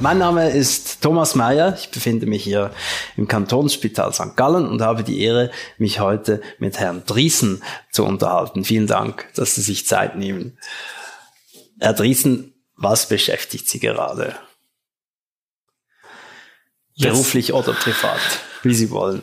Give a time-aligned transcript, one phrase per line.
[0.00, 1.74] Mein Name ist Thomas Mayer.
[1.78, 2.72] Ich befinde mich hier
[3.16, 4.36] im Kantonsspital St.
[4.36, 8.64] Gallen und habe die Ehre, mich heute mit Herrn Driesen zu unterhalten.
[8.64, 10.58] Vielen Dank, dass Sie sich Zeit nehmen.
[11.80, 14.36] Herr Driesen, was beschäftigt Sie gerade?
[16.94, 18.20] Jetzt, Beruflich oder privat,
[18.62, 19.22] wie Sie wollen.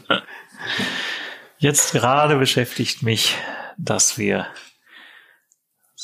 [1.57, 3.35] Jetzt gerade beschäftigt mich,
[3.77, 4.47] dass wir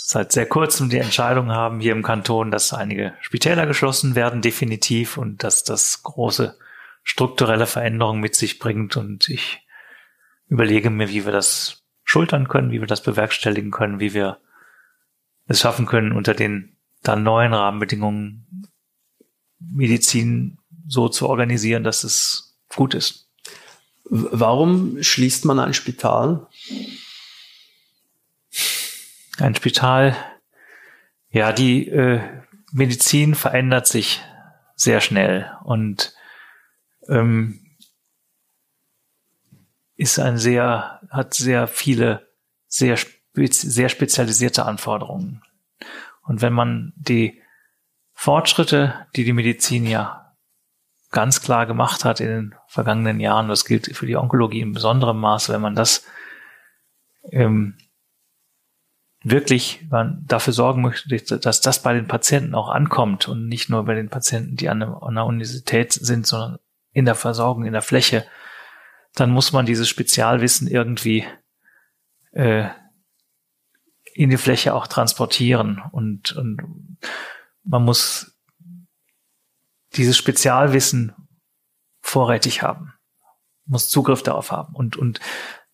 [0.07, 5.17] seit sehr kurzem die Entscheidung haben hier im Kanton, dass einige Spitäler geschlossen werden, definitiv,
[5.17, 6.57] und dass das große
[7.03, 8.97] strukturelle Veränderungen mit sich bringt.
[8.97, 9.65] Und ich
[10.47, 14.39] überlege mir, wie wir das schultern können, wie wir das bewerkstelligen können, wie wir
[15.47, 18.67] es schaffen können, unter den dann neuen Rahmenbedingungen
[19.59, 20.57] Medizin
[20.87, 23.29] so zu organisieren, dass es gut ist.
[24.05, 26.47] Warum schließt man ein Spital?
[29.41, 30.15] Ein Spital,
[31.31, 32.21] ja, die äh,
[32.71, 34.21] Medizin verändert sich
[34.75, 36.13] sehr schnell und
[37.09, 37.75] ähm,
[39.95, 42.27] ist ein sehr, hat sehr viele,
[42.67, 45.41] sehr, spez sehr spezialisierte Anforderungen.
[46.21, 47.41] Und wenn man die
[48.13, 50.35] Fortschritte, die die Medizin ja
[51.09, 55.19] ganz klar gemacht hat in den vergangenen Jahren, das gilt für die Onkologie in besonderem
[55.19, 56.05] Maße, wenn man das
[57.31, 57.77] ähm,
[59.23, 63.85] wirklich man dafür sorgen möchte, dass das bei den Patienten auch ankommt und nicht nur
[63.85, 66.57] bei den Patienten, die an einer Universität sind, sondern
[66.91, 68.25] in der Versorgung, in der Fläche,
[69.13, 71.25] dann muss man dieses Spezialwissen irgendwie
[72.31, 72.69] äh,
[74.13, 76.97] in die Fläche auch transportieren und, und
[77.63, 78.37] man muss
[79.93, 81.13] dieses Spezialwissen
[82.01, 82.93] vorrätig haben,
[83.65, 85.19] muss Zugriff darauf haben und, und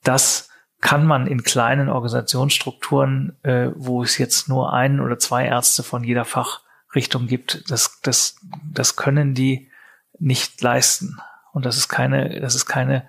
[0.04, 5.84] das kann man in kleinen Organisationsstrukturen, äh, wo es jetzt nur ein oder zwei Ärzte
[5.84, 8.38] von jeder Fachrichtung gibt, das, das,
[8.72, 9.72] das können die
[10.20, 11.20] nicht leisten.
[11.52, 13.08] Und das ist keine, das ist keine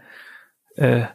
[0.77, 1.07] äh,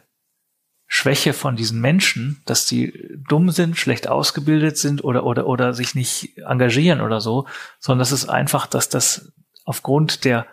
[0.86, 5.96] Schwäche von diesen Menschen, dass die dumm sind, schlecht ausgebildet sind oder, oder, oder sich
[5.96, 7.46] nicht engagieren oder so,
[7.80, 9.32] sondern das ist einfach, dass das
[9.64, 10.46] aufgrund der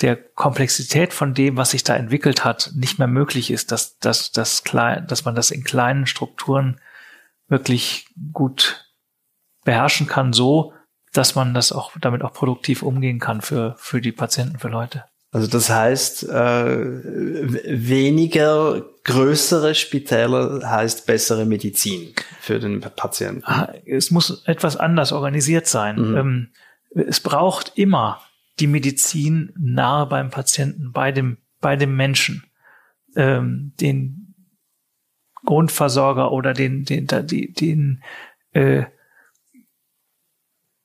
[0.00, 4.32] der Komplexität von dem, was sich da entwickelt hat, nicht mehr möglich ist, dass, dass,
[4.32, 6.80] dass, klein, dass man das in kleinen Strukturen
[7.48, 8.86] wirklich gut
[9.64, 10.72] beherrschen kann, so
[11.12, 15.04] dass man das auch damit auch produktiv umgehen kann für, für die Patienten, für Leute.
[15.32, 23.44] Also das heißt, äh, weniger größere Spitäler heißt bessere Medizin für den Patienten.
[23.44, 25.96] Ah, es muss etwas anders organisiert sein.
[25.96, 26.16] Mhm.
[26.16, 26.48] Ähm,
[27.08, 28.20] es braucht immer
[28.60, 32.44] die Medizin nahe beim Patienten, bei dem, bei dem Menschen,
[33.16, 34.34] ähm, den
[35.44, 38.02] Grundversorger oder den, den, den, den
[38.52, 38.84] äh,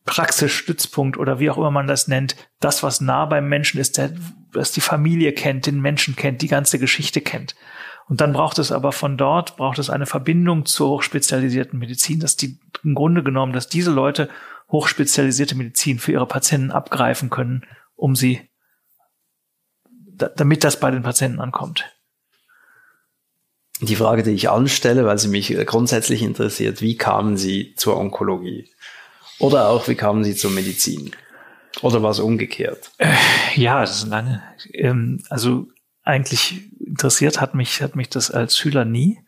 [0.05, 4.13] Praxisstützpunkt oder wie auch immer man das nennt, das, was nah beim Menschen ist, der,
[4.53, 7.55] das die Familie kennt, den Menschen kennt, die ganze Geschichte kennt.
[8.07, 12.37] Und dann braucht es aber von dort, braucht es eine Verbindung zur hochspezialisierten Medizin, dass
[12.37, 14.29] die im Grunde genommen, dass diese Leute
[14.69, 17.65] hochspezialisierte Medizin für ihre Patienten abgreifen können,
[17.95, 18.49] um sie,
[19.85, 21.85] damit das bei den Patienten ankommt.
[23.81, 28.69] Die Frage, die ich anstelle, weil sie mich grundsätzlich interessiert, wie kamen Sie zur Onkologie?
[29.37, 31.11] Oder auch, wie kamen Sie zur Medizin?
[31.81, 32.91] Oder war es umgekehrt?
[32.99, 33.13] Äh,
[33.55, 34.41] ja, das ist lange.
[34.71, 35.67] Ähm, also
[36.03, 39.19] eigentlich interessiert hat mich, hat mich das als Schüler nie.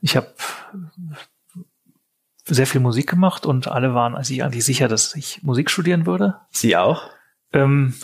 [0.00, 0.32] Ich habe
[2.54, 6.36] sehr viel Musik gemacht und alle waren sich eigentlich sicher, dass ich Musik studieren würde.
[6.50, 7.10] Sie auch?
[7.52, 7.94] Ähm,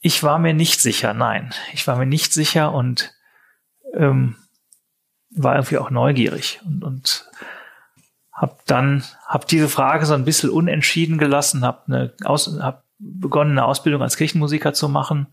[0.00, 1.54] ich war mir nicht sicher, nein.
[1.72, 3.14] Ich war mir nicht sicher und
[3.94, 4.36] ähm,
[5.30, 7.30] war irgendwie auch neugierig und, und
[8.32, 13.52] habe dann hab diese Frage so ein bisschen unentschieden gelassen, habe eine Aus, hab begonnen
[13.52, 15.28] eine Ausbildung als Kirchenmusiker zu machen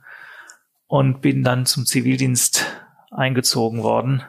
[0.88, 2.66] und bin dann zum Zivildienst
[3.12, 4.24] eingezogen worden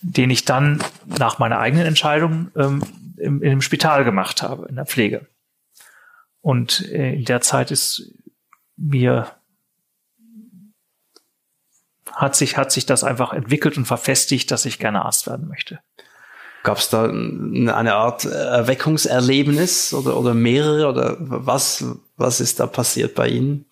[0.00, 2.82] den ich dann nach meiner eigenen Entscheidung ähm,
[3.16, 5.26] im, im Spital gemacht habe, in der Pflege.
[6.40, 8.14] Und äh, in der Zeit ist
[8.76, 9.26] mir
[12.12, 15.80] hat sich, hat sich das einfach entwickelt und verfestigt, dass ich gerne Arzt werden möchte.
[16.64, 21.84] Gab es da eine Art Erweckungserlebnis oder, oder mehrere oder was,
[22.16, 23.66] was ist da passiert bei Ihnen?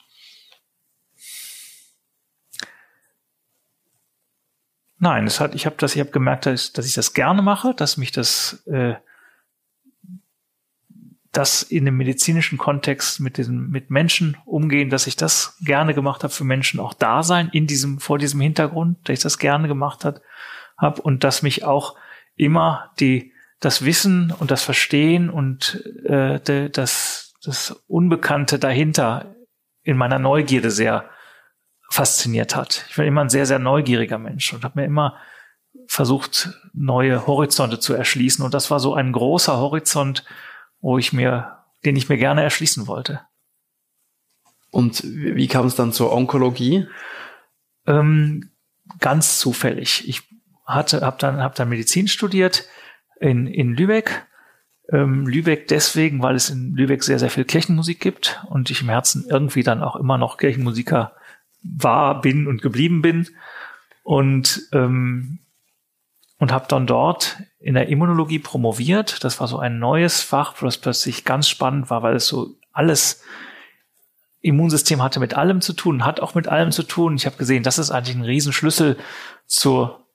[4.99, 7.75] Nein, es hat, ich habe das, ich habe gemerkt, dass, dass ich das gerne mache,
[7.75, 8.95] dass mich das, äh,
[11.33, 16.23] das in dem medizinischen Kontext mit diesem, mit Menschen umgehen, dass ich das gerne gemacht
[16.25, 19.69] habe für Menschen, auch da sein in diesem, vor diesem Hintergrund, dass ich das gerne
[19.69, 20.23] gemacht hat,
[20.79, 21.97] habe und dass mich auch
[22.35, 29.35] immer die, das Wissen und das Verstehen und äh, de, das, das Unbekannte dahinter
[29.83, 31.11] in meiner Neugierde sehr
[31.91, 32.85] fasziniert hat.
[32.89, 35.17] Ich war immer ein sehr, sehr neugieriger Mensch und habe mir immer
[35.87, 38.45] versucht, neue Horizonte zu erschließen.
[38.45, 40.25] Und das war so ein großer Horizont,
[40.81, 43.21] wo ich mir, den ich mir gerne erschließen wollte.
[44.71, 46.87] Und wie kam es dann zur Onkologie?
[47.87, 48.51] Ähm,
[49.01, 50.09] ganz zufällig.
[50.09, 50.23] Ich
[50.67, 52.69] hatte, habe dann, hab dann Medizin studiert
[53.21, 54.27] in, in Lübeck.
[54.93, 58.89] Ähm, Lübeck deswegen, weil es in Lübeck sehr, sehr viel Kirchenmusik gibt und ich im
[58.89, 61.16] Herzen irgendwie dann auch immer noch Kirchenmusiker
[61.77, 63.29] war, bin und geblieben bin.
[64.03, 65.41] Und, ähm,
[66.39, 69.25] und habe dann dort in der Immunologie promoviert.
[69.25, 73.23] Das war so ein neues Fach, was plötzlich ganz spannend war, weil es so alles
[74.43, 77.17] Immunsystem hatte mit allem zu tun, hat auch mit allem zu tun.
[77.17, 78.97] Ich habe gesehen, das ist eigentlich ein Riesenschlüssel
[79.47, 80.07] zur,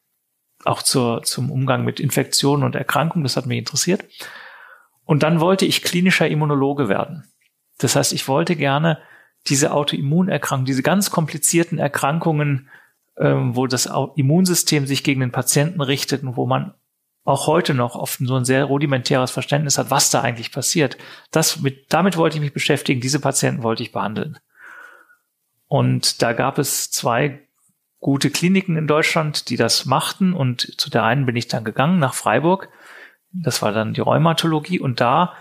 [0.64, 3.24] auch zur, zum Umgang mit Infektionen und Erkrankungen.
[3.24, 4.06] Das hat mich interessiert.
[5.04, 7.26] Und dann wollte ich klinischer Immunologe werden.
[7.80, 9.00] Das heißt, ich wollte gerne
[9.48, 12.70] diese Autoimmunerkrankungen, diese ganz komplizierten Erkrankungen,
[13.18, 16.74] ähm, wo das Immunsystem sich gegen den Patienten richtet und wo man
[17.24, 20.98] auch heute noch oft so ein sehr rudimentäres Verständnis hat, was da eigentlich passiert.
[21.30, 23.02] Das mit, damit wollte ich mich beschäftigen.
[23.02, 24.40] Diese Patienten wollte ich behandeln.
[25.68, 27.40] Und da gab es zwei
[28.00, 30.34] gute Kliniken in Deutschland, die das machten.
[30.34, 32.70] Und zu der einen bin ich dann gegangen nach Freiburg.
[33.32, 34.80] Das war dann die Rheumatologie.
[34.80, 35.34] Und da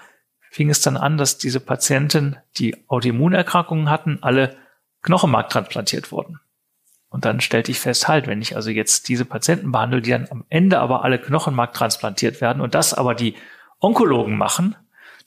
[0.50, 4.56] fing es dann an, dass diese Patienten, die Autoimmunerkrankungen hatten, alle
[5.02, 6.40] Knochenmark transplantiert wurden.
[7.08, 10.26] Und dann stellte ich fest, halt, wenn ich also jetzt diese Patienten behandle, die dann
[10.28, 13.36] am Ende aber alle Knochenmark transplantiert werden und das aber die
[13.78, 14.74] Onkologen machen,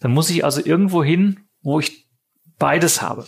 [0.02, 2.06] dann muss ich also irgendwo hin, wo ich
[2.60, 3.26] beides habe.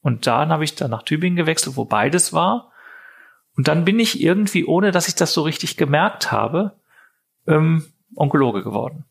[0.00, 2.72] Und dann habe ich dann nach Tübingen gewechselt, wo beides war.
[3.56, 6.78] Und dann bin ich irgendwie, ohne dass ich das so richtig gemerkt habe,
[7.46, 7.84] ähm,
[8.16, 9.04] Onkologe geworden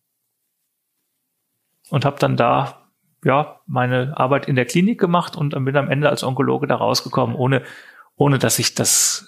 [1.90, 2.90] und habe dann da
[3.24, 7.36] ja meine Arbeit in der Klinik gemacht und bin am Ende als Onkologe da rausgekommen,
[7.36, 7.64] ohne
[8.16, 9.28] ohne dass ich das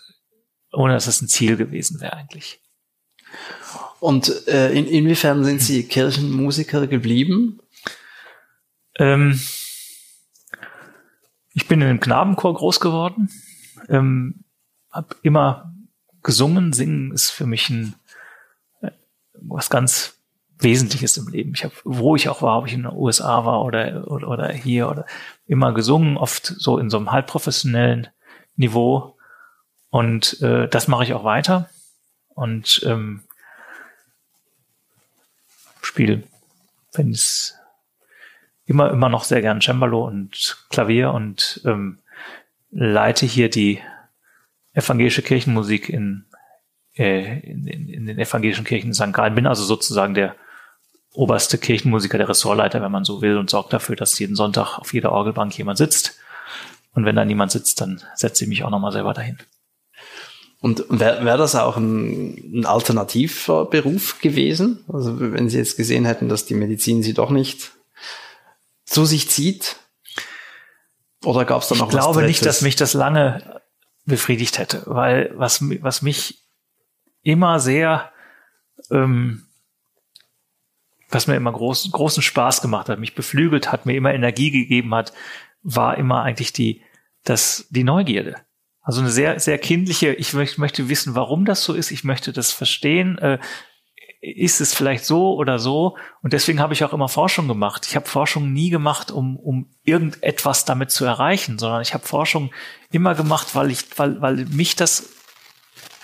[0.72, 2.62] ohne dass es ein Ziel gewesen wäre eigentlich.
[4.00, 7.60] Und äh, in, inwiefern sind Sie Kirchenmusiker geblieben?
[8.98, 9.40] Ähm,
[11.54, 13.30] ich bin in einem Knabenchor groß geworden,
[13.90, 14.44] ähm,
[14.90, 15.74] habe immer
[16.24, 16.74] gesungen.
[16.74, 17.96] Singen ist für mich ein
[18.82, 18.92] äh,
[19.34, 20.21] was ganz
[20.62, 21.54] Wesentliches im Leben.
[21.56, 24.52] Ich habe, wo ich auch war, ob ich in den USA war oder, oder, oder
[24.52, 25.06] hier oder
[25.48, 28.08] immer gesungen, oft so in so einem halbprofessionellen
[28.56, 29.18] Niveau.
[29.90, 31.70] Und äh, das mache ich auch weiter.
[32.30, 33.24] Und ähm,
[35.82, 36.24] spiele,
[36.94, 37.56] wenn es
[38.66, 42.00] immer, immer noch sehr gern Cembalo und Klavier und ähm,
[42.72, 43.82] leite hier die
[44.74, 46.26] evangelische Kirchenmusik in,
[46.96, 49.12] äh, in, in, in den evangelischen Kirchen in St.
[49.12, 49.36] Gallen.
[49.36, 50.36] Bin also sozusagen der
[51.14, 54.94] oberste Kirchenmusiker, der Ressortleiter, wenn man so will, und sorgt dafür, dass jeden Sonntag auf
[54.94, 56.18] jeder Orgelbank jemand sitzt.
[56.94, 59.38] Und wenn da niemand sitzt, dann setze ich mich auch nochmal selber dahin.
[60.60, 64.86] Und wäre wär das auch ein, ein alternativer Beruf gewesen?
[64.92, 67.72] Also wenn Sie jetzt gesehen hätten, dass die Medizin Sie doch nicht
[68.86, 69.78] zu sich zieht?
[71.26, 72.06] Oder gab es da noch ich was?
[72.06, 73.62] Ich glaube nicht, dass mich das lange
[74.06, 76.44] befriedigt hätte, weil was, was mich
[77.24, 78.12] immer sehr
[78.92, 79.48] ähm,
[81.12, 84.96] was mir immer groß, großen Spaß gemacht hat, mich beflügelt hat, mir immer Energie gegeben
[84.96, 85.14] hat,
[85.62, 86.82] war immer eigentlich die,
[87.24, 88.38] das, die Neugierde.
[88.82, 92.52] Also eine sehr, sehr kindliche, ich möchte wissen, warum das so ist, ich möchte das
[92.52, 93.38] verstehen, äh,
[94.22, 95.98] ist es vielleicht so oder so?
[96.22, 97.88] Und deswegen habe ich auch immer Forschung gemacht.
[97.88, 102.52] Ich habe Forschung nie gemacht, um, um irgendetwas damit zu erreichen, sondern ich habe Forschung
[102.92, 105.10] immer gemacht, weil ich, weil, weil mich das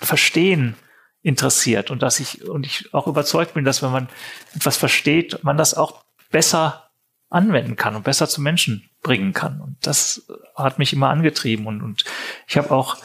[0.00, 0.74] Verstehen
[1.22, 4.08] interessiert und dass ich und ich auch überzeugt bin, dass wenn man
[4.54, 6.90] etwas versteht, man das auch besser
[7.30, 9.60] anwenden kann und besser zu Menschen bringen kann.
[9.60, 12.04] Und das hat mich immer angetrieben und, und
[12.46, 12.96] ich habe auch,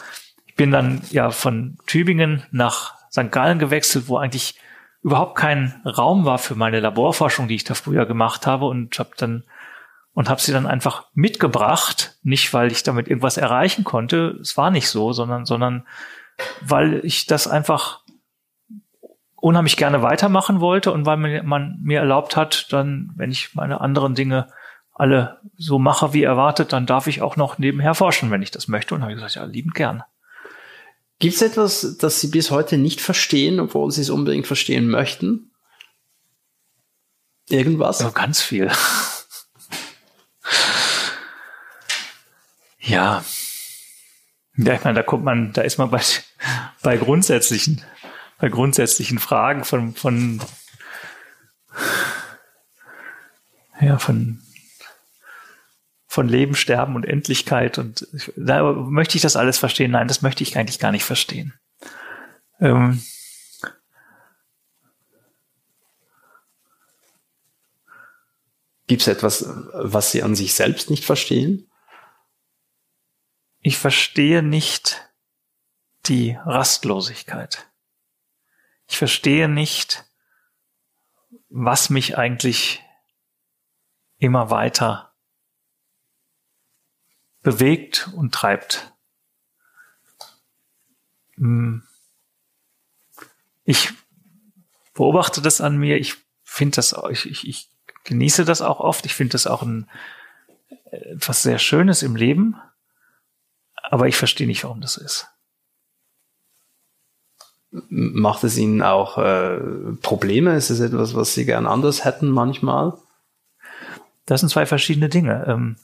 [0.45, 3.31] ich bin dann ja von Tübingen nach St.
[3.31, 4.59] Gallen gewechselt, wo eigentlich
[5.01, 9.11] überhaupt kein Raum war für meine Laborforschung, die ich da früher gemacht habe und habe
[9.17, 9.43] dann
[10.13, 14.69] und habe sie dann einfach mitgebracht, nicht weil ich damit irgendwas erreichen konnte, es war
[14.69, 15.85] nicht so, sondern sondern
[16.61, 18.01] weil ich das einfach
[19.43, 23.81] unheimlich gerne weitermachen wollte und weil man, man mir erlaubt hat, dann, wenn ich meine
[23.81, 24.47] anderen Dinge
[24.93, 28.69] alle so mache wie erwartet, dann darf ich auch noch nebenher forschen, wenn ich das
[28.69, 28.95] möchte.
[28.95, 30.01] Und habe ich gesagt, ja, liebend gern.
[31.19, 35.51] Gibt es etwas, das Sie bis heute nicht verstehen, obwohl Sie es unbedingt verstehen möchten?
[37.49, 37.99] Irgendwas?
[37.99, 38.71] Ja, ganz viel.
[42.79, 43.25] ja.
[44.55, 46.01] Ja, ich meine, da kommt man, da ist man bei,
[46.81, 47.83] bei grundsätzlichen,
[48.43, 50.41] bei grundsätzlichen Fragen von, von,
[53.79, 54.43] ja, von,
[56.07, 59.91] von Leben, Sterben und Endlichkeit und da möchte ich das alles verstehen.
[59.91, 61.53] Nein, das möchte ich eigentlich gar nicht verstehen.
[62.59, 63.01] Ähm,
[68.87, 71.71] Gibt es etwas, was Sie an sich selbst nicht verstehen?
[73.61, 75.09] Ich verstehe nicht
[76.07, 77.69] die Rastlosigkeit.
[78.93, 80.05] Ich verstehe nicht,
[81.49, 82.83] was mich eigentlich
[84.19, 85.15] immer weiter
[87.41, 88.93] bewegt und treibt.
[91.37, 91.81] Hm.
[93.63, 93.89] Ich
[94.93, 95.97] beobachte das an mir.
[95.97, 97.69] Ich finde das, ich, ich, ich
[98.03, 99.07] genieße das auch oft.
[99.07, 99.89] Ich finde das auch ein,
[100.91, 102.61] etwas sehr Schönes im Leben.
[103.73, 105.32] Aber ich verstehe nicht, warum das ist.
[107.89, 109.59] Macht es Ihnen auch äh,
[110.01, 110.55] Probleme?
[110.55, 112.93] Ist es etwas, was Sie gern anders hätten manchmal?
[114.25, 115.45] Das sind zwei verschiedene Dinge.
[115.47, 115.77] Ähm,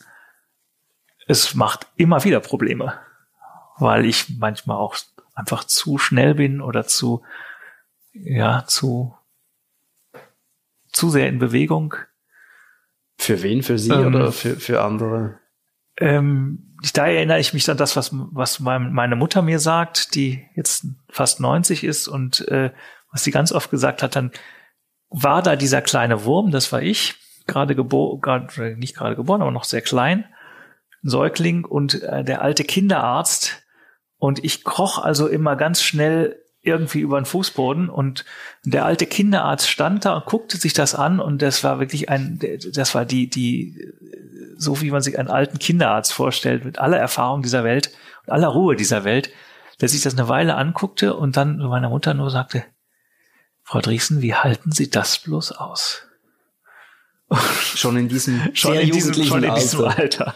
[1.27, 2.93] es macht immer wieder Probleme,
[3.77, 4.97] weil ich manchmal auch
[5.33, 7.23] einfach zu schnell bin oder zu,
[8.13, 9.15] ja, zu,
[10.91, 11.95] zu sehr in Bewegung.
[13.17, 13.63] Für wen?
[13.63, 15.39] Für Sie ähm, oder für, für andere?
[15.97, 20.85] Ähm, da erinnere ich mich an das, was, was meine Mutter mir sagt, die jetzt
[21.09, 22.71] fast 90 ist und äh,
[23.11, 24.31] was sie ganz oft gesagt hat, dann
[25.09, 27.15] war da dieser kleine Wurm, das war ich,
[27.47, 28.47] gerade geboren,
[28.77, 30.25] nicht gerade geboren, aber noch sehr klein,
[31.01, 33.63] Säugling und äh, der alte Kinderarzt.
[34.17, 38.25] Und ich kroch also immer ganz schnell irgendwie über den Fußboden und
[38.65, 42.39] der alte Kinderarzt stand da und guckte sich das an und das war wirklich ein,
[42.73, 43.93] das war die, die,
[44.57, 47.91] so wie man sich einen alten Kinderarzt vorstellt, mit aller Erfahrung dieser Welt
[48.25, 49.31] und aller Ruhe dieser Welt,
[49.81, 52.65] der sich das eine Weile anguckte und dann meiner Mutter nur sagte,
[53.63, 56.07] Frau Driesen, wie halten Sie das bloß aus?
[57.75, 60.33] Schon in diesem, schon in diesem, schon in diesem Alter.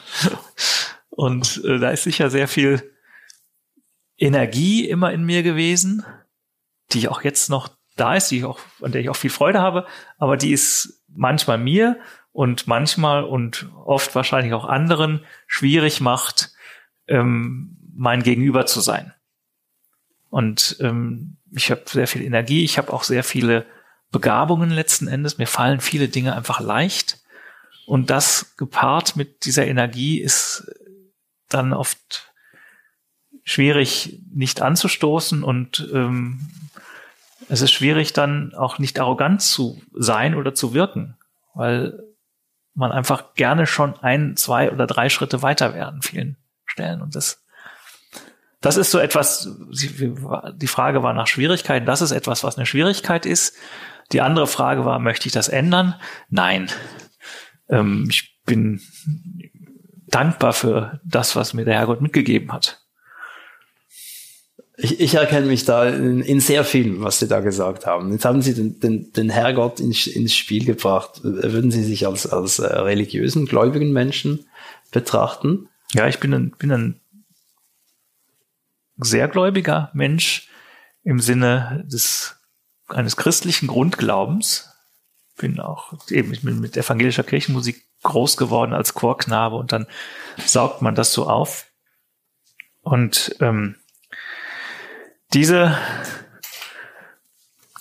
[1.10, 2.92] Und äh, da ist sicher sehr viel
[4.18, 6.06] Energie immer in mir gewesen,
[6.92, 9.60] die auch jetzt noch da ist, die ich auch, an der ich auch viel Freude
[9.60, 9.86] habe,
[10.18, 12.00] aber die ist manchmal mir
[12.32, 16.52] und manchmal und oft wahrscheinlich auch anderen schwierig macht,
[17.08, 19.14] ähm, mein Gegenüber zu sein.
[20.34, 23.68] Und ähm, ich habe sehr viel Energie, ich habe auch sehr viele
[24.10, 25.38] Begabungen letzten Endes.
[25.38, 27.20] Mir fallen viele Dinge einfach leicht.
[27.86, 30.66] Und das gepaart mit dieser Energie ist
[31.50, 32.34] dann oft
[33.44, 36.50] schwierig nicht anzustoßen und ähm,
[37.48, 41.16] es ist schwierig dann auch nicht arrogant zu sein oder zu wirken,
[41.54, 42.02] weil
[42.74, 47.04] man einfach gerne schon ein, zwei oder drei Schritte weiter wäre an vielen Stellen.
[47.04, 47.43] Und das,
[48.64, 53.26] das ist so etwas, die Frage war nach Schwierigkeiten, das ist etwas, was eine Schwierigkeit
[53.26, 53.56] ist.
[54.14, 55.96] Die andere Frage war, möchte ich das ändern?
[56.30, 56.70] Nein.
[57.70, 58.80] Ähm, ich bin
[60.08, 62.82] dankbar für das, was mir der Herrgott mitgegeben hat.
[64.78, 68.14] Ich, ich erkenne mich da in, in, sehr viel, was Sie da gesagt haben.
[68.14, 71.20] Jetzt haben Sie den, den, den Herrgott ins, ins Spiel gebracht.
[71.22, 74.48] Würden Sie sich als, als äh, religiösen, gläubigen Menschen
[74.90, 75.68] betrachten?
[75.92, 77.03] Ja, ich bin ein, bin ein
[79.04, 80.50] sehr gläubiger Mensch
[81.04, 82.38] im Sinne des
[82.88, 84.70] eines christlichen Grundglaubens.
[85.38, 89.88] Bin auch eben ich bin mit evangelischer Kirchenmusik groß geworden als Chorknabe und dann
[90.46, 91.68] saugt man das so auf.
[92.82, 93.76] Und ähm,
[95.34, 95.78] diese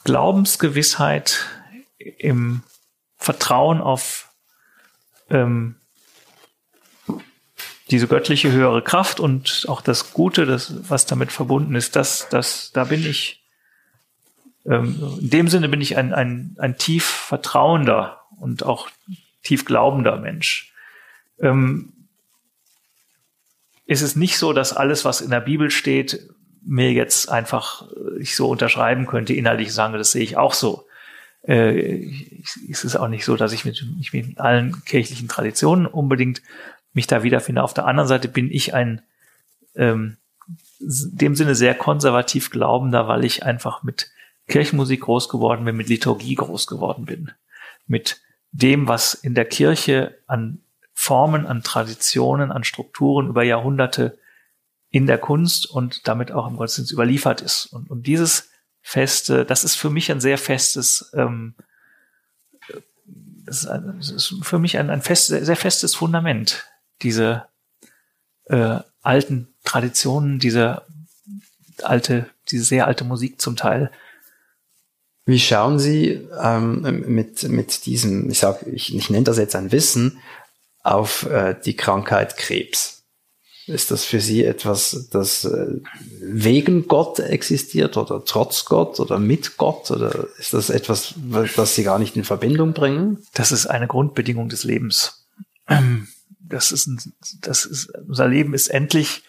[0.04, 1.44] Glaubensgewissheit
[1.98, 2.62] im
[3.16, 4.32] Vertrauen auf
[5.28, 5.76] ähm,
[7.92, 12.72] diese göttliche höhere Kraft und auch das Gute, das, was damit verbunden ist, das, das,
[12.72, 13.42] da bin ich,
[14.64, 18.88] ähm, in dem Sinne bin ich ein, ein, ein tief vertrauender und auch
[19.42, 20.72] tief glaubender Mensch.
[21.38, 21.92] Ähm,
[23.86, 26.30] ist es nicht so, dass alles, was in der Bibel steht,
[26.64, 30.86] mir jetzt einfach äh, ich so unterschreiben könnte, innerlich sagen, das sehe ich auch so.
[31.42, 32.08] Äh,
[32.70, 36.40] es ist auch nicht so, dass ich mit, ich mit allen kirchlichen Traditionen unbedingt
[36.92, 37.62] mich da wiederfinde.
[37.62, 39.02] Auf der anderen Seite bin ich ein
[39.74, 40.16] ähm,
[40.78, 44.10] dem Sinne sehr konservativ glaubender, weil ich einfach mit
[44.48, 47.30] Kirchenmusik groß geworden bin, mit Liturgie groß geworden bin,
[47.86, 48.20] mit
[48.50, 50.60] dem, was in der Kirche an
[50.92, 54.18] Formen, an Traditionen, an Strukturen über Jahrhunderte
[54.90, 57.66] in der Kunst und damit auch im Gottesdienst überliefert ist.
[57.66, 58.50] Und, und dieses
[58.82, 61.54] feste, das ist für mich ein sehr festes, ähm,
[63.46, 66.66] das ist, ein, das ist für mich ein, ein fest, sehr, sehr festes Fundament,
[67.02, 67.44] diese
[68.46, 70.82] äh, alten Traditionen, diese
[71.82, 73.90] alte, diese sehr alte Musik zum Teil.
[75.24, 79.70] Wie schauen Sie ähm, mit, mit diesem, ich sag, ich, ich nenne das jetzt ein
[79.70, 80.18] Wissen,
[80.82, 83.04] auf äh, die Krankheit Krebs?
[83.68, 85.80] Ist das für Sie etwas, das äh,
[86.20, 89.92] wegen Gott existiert oder trotz Gott oder mit Gott?
[89.92, 93.24] Oder ist das etwas, was Sie gar nicht in Verbindung bringen?
[93.34, 95.24] Das ist eine Grundbedingung des Lebens.
[96.48, 97.00] Das ist, ein,
[97.40, 99.24] das ist unser Leben ist endlich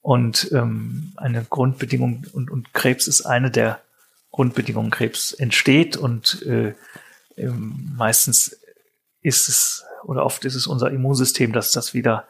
[0.00, 3.80] und ähm, eine Grundbedingung und, und Krebs ist eine der
[4.30, 4.90] Grundbedingungen.
[4.90, 6.74] Krebs entsteht und äh,
[7.36, 8.58] ähm, meistens
[9.20, 12.28] ist es oder oft ist es unser Immunsystem, das das wieder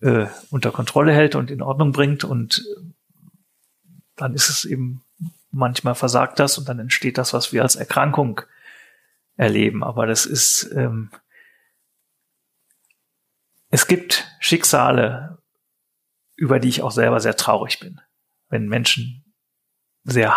[0.00, 2.64] äh, unter Kontrolle hält und in Ordnung bringt und
[4.16, 5.02] dann ist es eben
[5.50, 8.40] manchmal versagt das und dann entsteht das, was wir als Erkrankung
[9.36, 9.82] erleben.
[9.82, 11.10] Aber das ist, ähm,
[13.74, 15.38] es gibt Schicksale,
[16.36, 18.00] über die ich auch selber sehr traurig bin.
[18.48, 19.34] Wenn Menschen
[20.04, 20.36] sehr,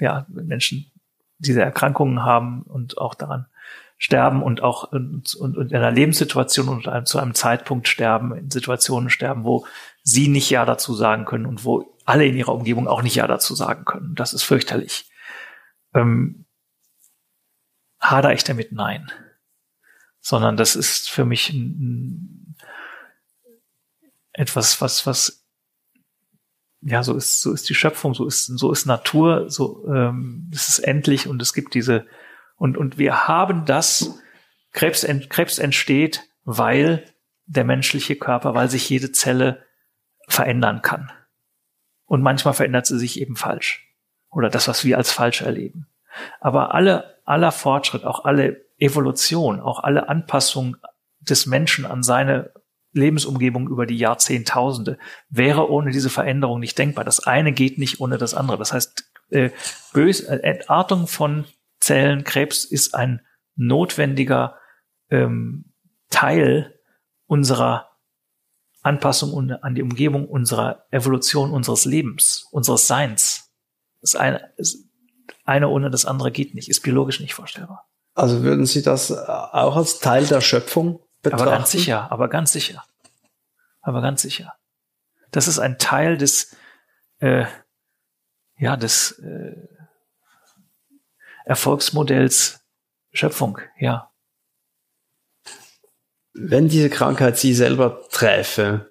[0.00, 0.90] ja, wenn Menschen
[1.38, 3.46] diese Erkrankungen haben und auch daran
[3.96, 8.50] sterben und auch und, und, und in einer Lebenssituation und zu einem Zeitpunkt sterben, in
[8.50, 9.64] Situationen sterben, wo
[10.02, 13.28] sie nicht Ja dazu sagen können und wo alle in ihrer Umgebung auch nicht Ja
[13.28, 14.16] dazu sagen können.
[14.16, 15.08] Das ist fürchterlich.
[15.94, 16.44] Ähm,
[18.00, 18.72] hader ich damit?
[18.72, 19.12] Nein.
[20.26, 22.56] Sondern das ist für mich ein,
[24.32, 25.44] etwas, was, was,
[26.80, 30.70] ja, so ist, so ist die Schöpfung, so ist, so ist Natur, so, ähm, es
[30.70, 32.06] ist endlich und es gibt diese,
[32.56, 34.18] und, und wir haben das,
[34.72, 37.04] Krebs, ent, Krebs entsteht, weil
[37.46, 39.62] der menschliche Körper, weil sich jede Zelle
[40.26, 41.12] verändern kann.
[42.06, 43.86] Und manchmal verändert sie sich eben falsch.
[44.30, 45.86] Oder das, was wir als falsch erleben.
[46.40, 50.76] Aber alle, aller Fortschritt, auch alle Evolution, auch alle Anpassung
[51.20, 52.52] des Menschen an seine
[52.92, 57.04] Lebensumgebung über die Jahrzehntausende wäre ohne diese Veränderung nicht denkbar.
[57.04, 58.58] Das eine geht nicht ohne das andere.
[58.58, 59.50] Das heißt, äh,
[59.94, 61.44] äh, Entartung von
[61.80, 62.24] Zellen.
[62.24, 63.20] Krebs ist ein
[63.56, 64.56] notwendiger
[65.10, 65.72] ähm,
[66.10, 66.78] Teil
[67.26, 67.90] unserer
[68.82, 73.50] Anpassung an die Umgebung, unserer Evolution, unseres Lebens, unseres Seins.
[74.02, 74.86] Das eine, ist
[75.44, 77.88] eine ohne das andere geht nicht, ist biologisch nicht vorstellbar.
[78.14, 81.42] Also würden Sie das auch als Teil der Schöpfung betrachten?
[81.42, 82.84] Aber ganz sicher, aber ganz sicher.
[83.80, 84.54] Aber ganz sicher.
[85.30, 86.54] Das ist ein Teil des,
[87.18, 87.44] äh,
[88.56, 89.56] ja, des, äh,
[91.44, 92.60] Erfolgsmodells
[93.12, 94.10] Schöpfung, ja.
[96.32, 98.90] Wenn diese Krankheit Sie selber träfe,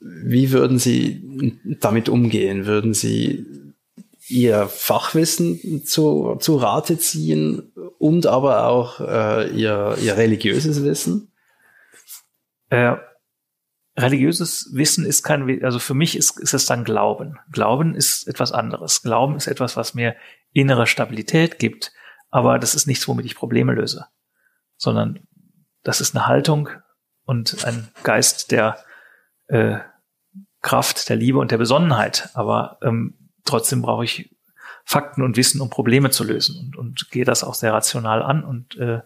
[0.00, 2.66] wie würden Sie damit umgehen?
[2.66, 3.46] Würden Sie
[4.28, 11.32] Ihr Fachwissen zu, zu Rate ziehen und aber auch äh, Ihr, Ihr religiöses Wissen?
[12.68, 12.96] Äh,
[13.96, 17.38] religiöses Wissen ist kein, also für mich ist, ist es dann Glauben.
[17.50, 19.02] Glauben ist etwas anderes.
[19.02, 20.16] Glauben ist etwas, was mir
[20.52, 21.92] innere Stabilität gibt,
[22.30, 24.06] aber das ist nichts, womit ich Probleme löse,
[24.76, 25.26] sondern
[25.82, 26.68] das ist eine Haltung
[27.24, 28.78] und ein Geist der
[29.48, 29.78] äh,
[30.62, 32.30] Kraft, der Liebe und der Besonnenheit.
[32.34, 34.35] Aber ähm, trotzdem brauche ich
[34.88, 38.44] Fakten und Wissen, um Probleme zu lösen und, und gehe das auch sehr rational an.
[38.44, 39.00] Und äh,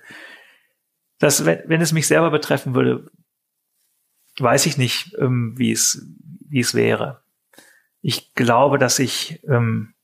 [1.19, 3.11] das, wenn, wenn es mich selber betreffen würde,
[4.39, 6.07] weiß ich nicht, ähm, wie es
[6.51, 7.23] wie es wäre.
[8.03, 9.95] Ich glaube, dass ich ähm,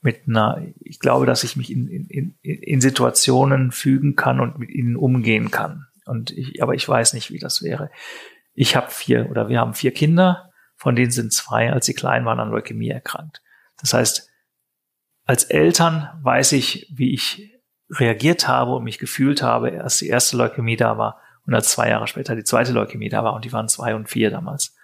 [0.00, 4.70] mit einer, ich glaube, dass ich mich in, in, in Situationen fügen kann und mit
[4.70, 5.86] ihnen umgehen kann.
[6.04, 7.90] Und ich, aber ich weiß nicht, wie das wäre.
[8.54, 12.24] Ich habe vier oder wir haben vier Kinder, von denen sind zwei, als sie klein
[12.24, 13.40] waren, an Leukämie erkrankt.
[13.80, 14.31] Das heißt,
[15.24, 17.52] als Eltern weiß ich, wie ich
[17.90, 21.90] reagiert habe und mich gefühlt habe, als die erste Leukämie da war und als zwei
[21.90, 24.74] Jahre später die zweite Leukämie da war und die waren zwei und vier damals.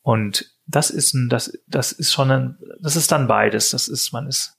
[0.00, 3.70] Und das ist ein, das, das ist schon ein, das ist dann beides.
[3.70, 4.58] Das ist, man ist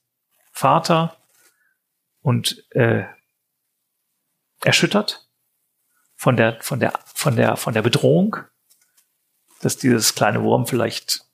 [0.52, 1.16] Vater
[2.20, 3.04] und äh,
[4.62, 5.28] erschüttert
[6.14, 8.36] von der, von der, von der, von der Bedrohung,
[9.60, 11.26] dass dieses kleine Wurm vielleicht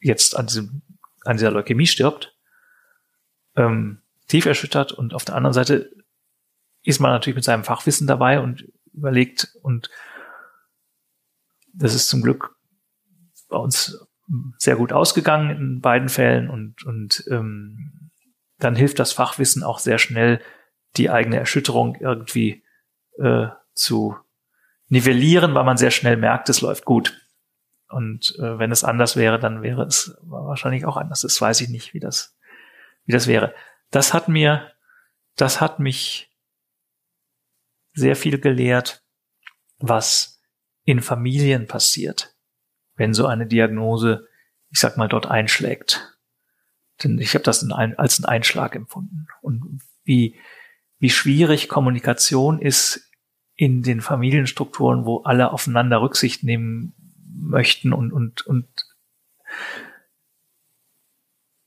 [0.00, 0.82] jetzt an diesem,
[1.24, 2.36] an dieser Leukämie stirbt,
[3.60, 5.90] ähm, tief erschüttert und auf der anderen Seite
[6.82, 9.90] ist man natürlich mit seinem Fachwissen dabei und überlegt und
[11.72, 12.56] das ist zum Glück
[13.48, 14.06] bei uns
[14.58, 18.10] sehr gut ausgegangen in beiden Fällen und, und ähm,
[18.58, 20.40] dann hilft das Fachwissen auch sehr schnell,
[20.96, 22.62] die eigene Erschütterung irgendwie
[23.18, 24.16] äh, zu
[24.88, 27.26] nivellieren, weil man sehr schnell merkt, es läuft gut.
[27.88, 31.22] Und äh, wenn es anders wäre, dann wäre es wahrscheinlich auch anders.
[31.22, 32.36] Das weiß ich nicht, wie das,
[33.04, 33.54] wie das wäre.
[33.90, 34.72] Das hat mir,
[35.36, 36.30] das hat mich
[37.92, 39.02] sehr viel gelehrt,
[39.78, 40.40] was
[40.84, 42.34] in Familien passiert,
[42.94, 44.28] wenn so eine Diagnose,
[44.70, 46.16] ich sag mal, dort einschlägt.
[47.02, 49.26] Denn ich habe das ein, als einen Einschlag empfunden.
[49.40, 50.38] Und wie,
[50.98, 53.10] wie schwierig Kommunikation ist
[53.54, 56.94] in den Familienstrukturen, wo alle aufeinander Rücksicht nehmen
[57.34, 58.66] möchten und, und, und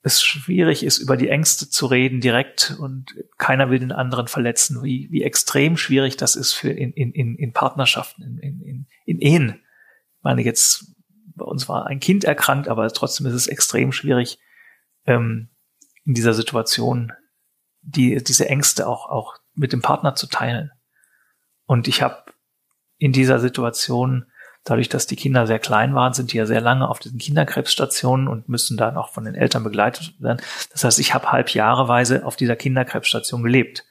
[0.05, 4.83] es schwierig ist, über die Ängste zu reden direkt und keiner will den anderen verletzen,
[4.83, 9.61] wie, wie extrem schwierig das ist für in, in, in Partnerschaften, in, in, in Ehen.
[10.17, 10.93] Ich meine, jetzt
[11.35, 14.39] bei uns war ein Kind erkrankt, aber trotzdem ist es extrem schwierig,
[15.05, 15.49] ähm,
[16.03, 17.13] in dieser Situation
[17.81, 20.71] die, diese Ängste auch, auch mit dem Partner zu teilen.
[21.65, 22.25] Und ich habe
[22.97, 24.25] in dieser Situation
[24.63, 28.29] Dadurch, dass die Kinder sehr klein waren, sind die ja sehr lange auf diesen Kinderkrebsstationen
[28.29, 30.41] und müssen dann auch von den Eltern begleitet werden.
[30.71, 33.85] Das heißt, ich habe halb jahreweise auf dieser Kinderkrebsstation gelebt.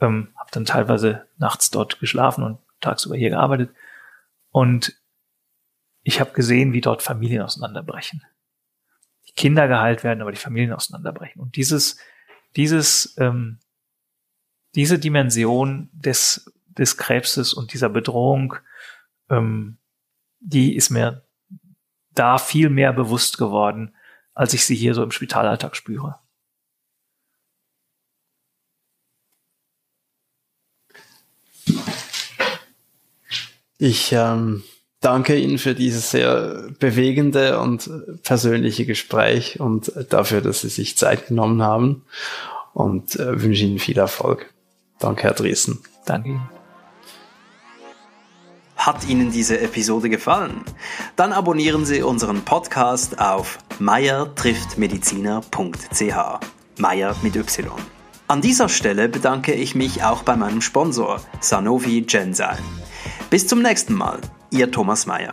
[0.00, 3.70] Ähm, habe dann teilweise nachts dort geschlafen und tagsüber hier gearbeitet.
[4.50, 5.00] Und
[6.02, 8.24] ich habe gesehen, wie dort Familien auseinanderbrechen.
[9.28, 11.40] Die Kinder geheilt werden, aber die Familien auseinanderbrechen.
[11.40, 11.98] Und dieses,
[12.56, 13.60] dieses, ähm,
[14.74, 18.56] diese Dimension des, des Krebses und dieser Bedrohung
[19.30, 19.78] ähm,
[20.44, 21.24] die ist mir
[22.14, 23.94] da viel mehr bewusst geworden,
[24.34, 26.16] als ich sie hier so im Spitalalltag spüre.
[33.78, 34.62] Ich ähm,
[35.00, 37.90] danke Ihnen für dieses sehr bewegende und
[38.22, 42.04] persönliche Gespräch und dafür, dass Sie sich Zeit genommen haben
[42.72, 44.54] und äh, wünsche Ihnen viel Erfolg.
[45.00, 45.80] Danke, Herr Driesen.
[46.06, 46.63] Danke Ihnen.
[48.84, 50.62] Hat Ihnen diese Episode gefallen?
[51.16, 56.14] Dann abonnieren Sie unseren Podcast auf meiertrifftmediziner.ch.
[56.76, 57.72] Meier mit Y.
[58.28, 62.58] An dieser Stelle bedanke ich mich auch bei meinem Sponsor Sanofi Genzyme.
[63.30, 64.20] Bis zum nächsten Mal,
[64.50, 65.32] Ihr Thomas Meier.